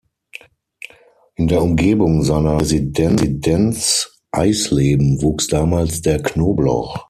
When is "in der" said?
1.35-1.61